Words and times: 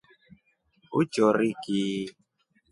Uchori 0.99 1.51
ki? 1.63 1.81